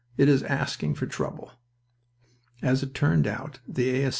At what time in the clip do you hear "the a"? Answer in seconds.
3.67-4.09